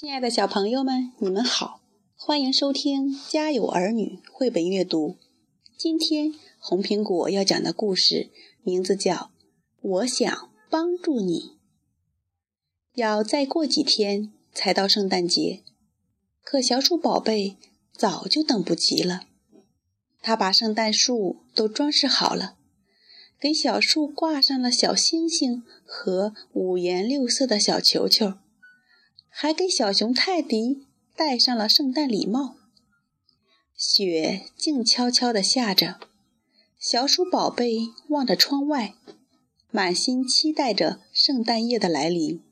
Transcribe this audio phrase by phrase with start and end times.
[0.00, 1.82] 亲爱的小朋友们，你们好，
[2.16, 5.18] 欢迎收听《家有儿女》绘本阅读。
[5.76, 8.30] 今天红苹果要讲的故事
[8.62, 9.14] 名字叫
[9.82, 11.38] 《我想帮助你》。
[12.94, 15.62] 要再过几天才到圣诞节，
[16.42, 17.58] 可小鼠宝贝
[17.92, 19.24] 早就等不及了。
[20.22, 22.56] 他把圣诞树都装饰好了，
[23.38, 28.38] 给小树挂上了小星星和五颜六色的小球球。
[29.30, 32.56] 还给小熊泰迪戴上了圣诞礼帽。
[33.74, 35.98] 雪静悄悄地下着，
[36.78, 38.94] 小鼠宝贝望着窗外，
[39.70, 42.42] 满心期待着圣诞夜的来临。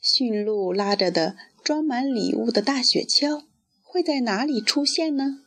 [0.00, 3.44] 驯鹿拉着的装满礼物的大雪橇
[3.82, 5.42] 会在哪里出现呢？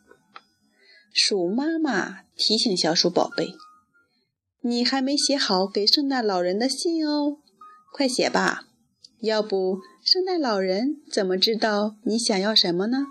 [1.11, 3.49] 鼠妈妈提醒小鼠宝贝
[4.61, 7.39] ：“你还没写好给圣诞老人的信哦，
[7.91, 8.67] 快写吧，
[9.19, 13.05] 要不……”圣诞老人怎么知道你想要什么呢？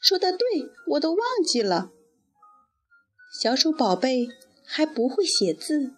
[0.00, 1.92] 说的对，我都忘记了。
[3.40, 4.26] 小鼠宝贝
[4.64, 5.94] 还不会写字，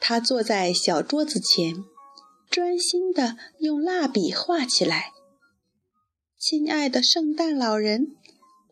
[0.00, 1.84] 他坐在小桌子前，
[2.50, 5.12] 专心地用蜡笔画起来。
[6.36, 8.16] 亲爱的圣诞老人，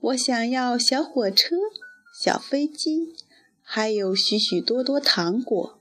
[0.00, 1.54] 我想要小火车、
[2.20, 3.14] 小飞机，
[3.62, 5.78] 还有许许多多糖果。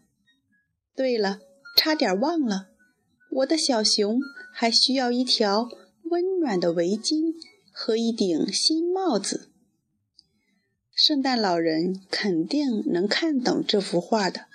[0.96, 1.40] 对了，
[1.76, 2.68] 差点忘了。
[3.32, 4.20] 我的小熊
[4.52, 5.70] 还需要一条
[6.10, 7.36] 温暖的围巾
[7.72, 9.52] 和一顶新帽子。
[10.94, 14.48] 圣诞老人肯定能看懂这幅画的。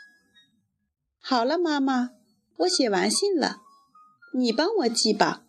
[1.19, 2.11] 好了，妈妈，
[2.59, 3.63] 我写完信了，
[4.35, 5.47] 你帮我寄吧。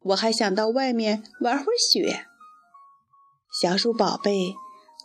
[0.00, 2.26] 我还想到外面玩会儿雪。
[3.60, 4.54] 小鼠宝贝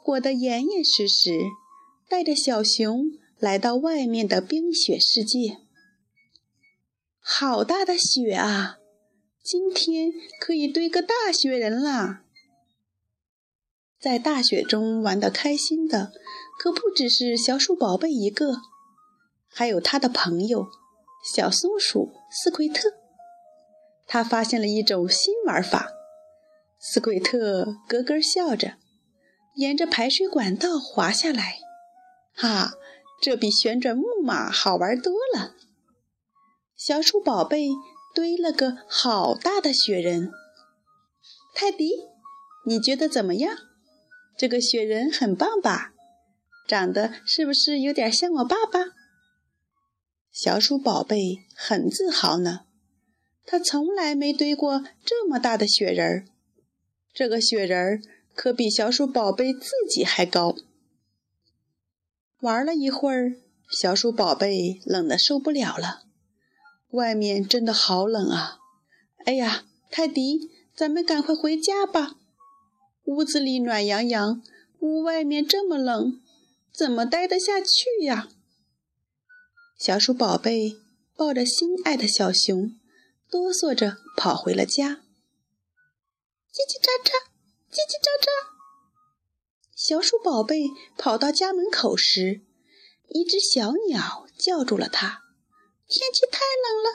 [0.04, 1.40] 裹得严严实实，
[2.10, 5.60] 带着小熊来到外面的冰雪世界。
[7.26, 8.80] 好大的雪啊！
[9.42, 10.12] 今天
[10.42, 12.25] 可以堆个大雪人啦！
[13.97, 16.12] 在大雪中玩得开心的
[16.59, 18.58] 可不只是小鼠宝贝一个，
[19.47, 20.68] 还有他的朋友
[21.34, 22.90] 小松鼠斯奎特。
[24.06, 25.94] 他发现了一种新玩法，
[26.78, 28.74] 斯奎特咯咯笑着，
[29.56, 31.59] 沿着排水管道滑下来。
[32.36, 32.74] 哈，
[33.22, 35.56] 这比旋转木马好玩多了。
[36.86, 37.70] 小鼠宝贝
[38.14, 40.34] 堆了个好大的雪人，
[41.56, 41.94] 泰迪，
[42.66, 43.56] 你觉得怎么样？
[44.38, 45.94] 这个雪人很棒吧？
[46.68, 48.80] 长得是不是有点像我爸爸？
[50.30, 52.66] 小鼠宝贝很自豪呢，
[53.46, 56.26] 他从来没堆过这么大的雪人儿。
[57.14, 58.02] 这个雪人儿
[58.36, 60.54] 可比小鼠宝贝自己还高。
[62.42, 63.38] 玩了一会儿，
[63.70, 66.03] 小鼠宝贝冷得受不了了。
[66.94, 68.59] 外面真的好冷啊！
[69.26, 72.18] 哎呀，泰迪，咱们赶快回家吧。
[73.06, 74.44] 屋子里暖洋洋，
[74.80, 76.22] 屋外面这么冷，
[76.72, 78.30] 怎么待得下去呀？
[79.76, 80.78] 小鼠宝贝
[81.16, 82.80] 抱着心爱的小熊，
[83.28, 85.02] 哆嗦着跑回了家。
[86.53, 87.09] 叽叽喳喳，
[87.72, 88.28] 叽叽喳喳。
[89.76, 92.42] 小鼠宝贝跑到家门口时，
[93.08, 95.22] 一只小鸟叫住了它。
[95.94, 96.88] 天气太冷了，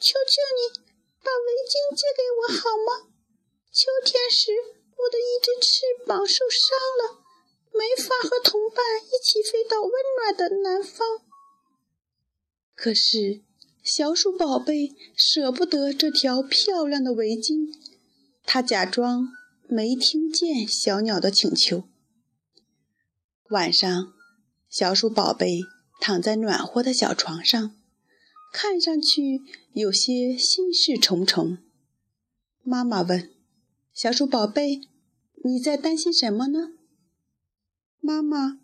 [0.00, 0.80] 求求你
[1.20, 3.12] 把围巾借给我好吗？
[3.70, 4.52] 秋天时
[4.96, 7.20] 我的一只翅膀受伤了，
[7.72, 11.06] 没法和同伴一起飞到温暖的南方。
[12.74, 13.42] 可是
[13.84, 17.68] 小鼠宝贝舍不得这条漂亮的围巾，
[18.44, 19.28] 它假装
[19.68, 21.84] 没听见小鸟的请求。
[23.50, 24.14] 晚上，
[24.70, 25.60] 小鼠宝贝
[26.00, 27.77] 躺在暖和的小床上。
[28.52, 29.42] 看上去
[29.72, 31.58] 有些心事重重。
[32.62, 33.30] 妈妈问
[33.94, 34.82] ：“小鼠宝贝，
[35.44, 36.70] 你在担心什么呢？”
[38.00, 38.58] 妈妈，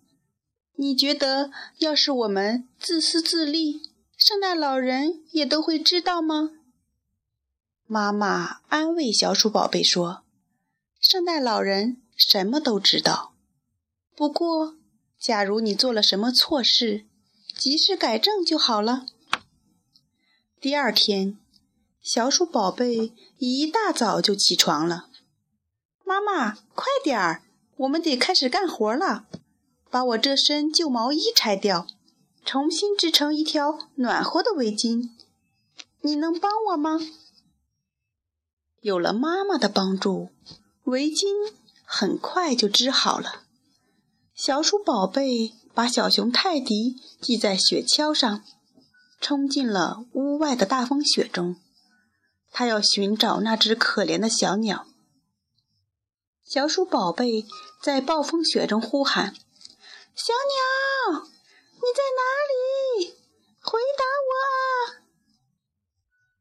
[0.77, 3.83] 你觉得要是我们自私自利，
[4.17, 6.51] 圣诞老人也都会知道吗？
[7.87, 10.25] 妈妈安慰小鼠宝贝说
[10.99, 13.35] ：“圣诞老人什么都知道。
[14.17, 14.77] 不过，
[15.19, 17.05] 假如你做了什么错事，
[17.57, 19.07] 及时改正就好了。”
[20.65, 21.37] 第二天，
[22.01, 25.11] 小鼠宝贝一大早就起床了。
[26.07, 27.43] 妈妈，快点儿，
[27.77, 29.27] 我们得开始干活了。
[29.91, 31.87] 把我这身旧毛衣拆掉，
[32.47, 35.11] 重新织成一条暖和的围巾。
[36.01, 36.99] 你能帮我吗？
[38.81, 40.31] 有了妈妈的帮助，
[40.85, 41.53] 围巾
[41.85, 43.43] 很快就织好了。
[44.35, 48.43] 小鼠宝贝把小熊泰迪系在雪橇上。
[49.25, 51.57] 冲进了屋外的大风雪中，
[52.53, 54.87] 他要寻找那只可怜的小鸟。
[56.45, 57.47] 小鼠宝贝
[57.81, 59.33] 在暴风雪中呼喊
[60.15, 60.35] ：“小
[61.15, 63.15] 鸟，你在哪里？
[63.63, 65.03] 回答我！”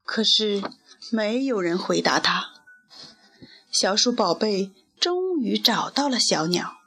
[0.04, 0.62] 可是
[1.10, 2.50] 没有人回答他。
[3.72, 6.82] 小鼠宝贝终于找到了小鸟，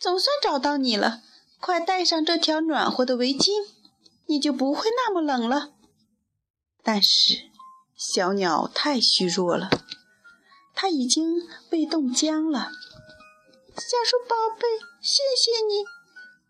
[0.00, 1.22] 总算找到你了！
[1.60, 3.68] 快戴上这条暖和的围巾，
[4.30, 5.72] 你就不会那么冷了。
[6.82, 7.50] 但是
[7.96, 9.68] 小鸟太虚弱了，
[10.72, 12.70] 它已经被冻僵了。
[13.76, 14.68] 小鼠宝贝，
[15.02, 15.84] 谢谢你，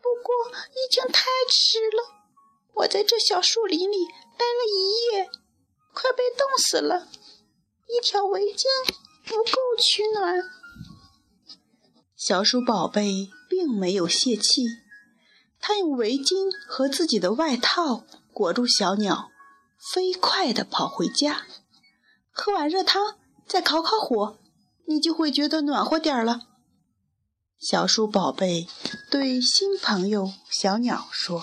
[0.02, 2.20] 不过已经太迟了。
[2.74, 4.06] 我在这小树林里
[4.38, 5.30] 待了一夜，
[5.94, 7.08] 快被冻死了。
[7.88, 8.66] 一条围巾。
[9.22, 10.42] 不够取暖，
[12.16, 14.64] 小鼠宝贝并没有泄气，
[15.60, 19.30] 他用围巾和自己的外套裹住小鸟，
[19.92, 21.42] 飞快地跑回家。
[22.30, 23.16] 喝碗热汤，
[23.46, 24.38] 再烤烤火，
[24.86, 26.42] 你就会觉得暖和点儿了。
[27.58, 28.66] 小鼠宝贝
[29.10, 31.42] 对新朋友小鸟说：“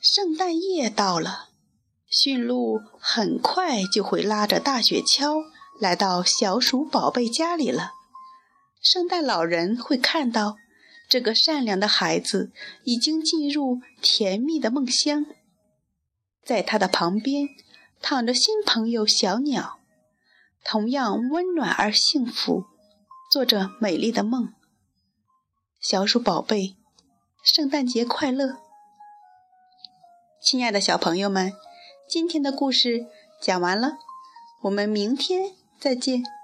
[0.00, 1.48] 圣诞夜到了，
[2.06, 5.44] 驯鹿很快就会拉着大雪橇。”
[5.80, 7.92] 来到小鼠宝贝家里了，
[8.82, 10.56] 圣诞老人会看到
[11.10, 12.52] 这个善良的孩子
[12.84, 15.26] 已经进入甜蜜的梦乡，
[16.44, 17.48] 在他的旁边
[18.00, 19.80] 躺着新朋友小鸟，
[20.64, 22.64] 同样温暖而幸福，
[23.30, 24.54] 做着美丽的梦。
[25.80, 26.76] 小鼠宝贝，
[27.42, 28.58] 圣诞节快乐！
[30.40, 31.52] 亲爱的小朋友们，
[32.08, 33.06] 今天的故事
[33.42, 33.98] 讲完了，
[34.62, 35.54] 我们明天。
[35.80, 36.39] 再见。